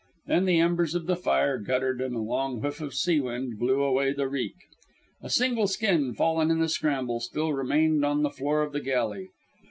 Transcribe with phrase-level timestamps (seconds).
[0.25, 3.83] Then the embers of the fire guttered and a long whiff of sea wind blew
[3.83, 4.55] away the reek.
[5.21, 9.29] A single skin, fallen in the scramble, still remained on the floor of the galley.